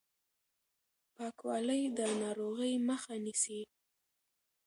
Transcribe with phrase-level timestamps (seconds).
[1.15, 3.61] پاکوالی د ناروغۍ مخه نيسي.